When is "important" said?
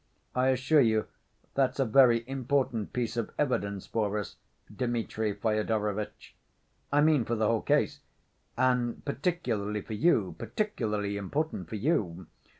2.27-2.91, 11.17-11.69